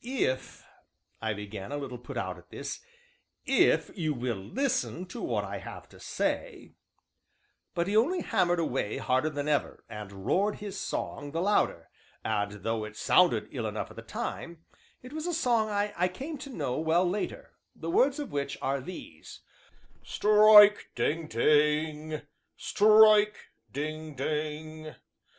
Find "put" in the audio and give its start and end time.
1.98-2.16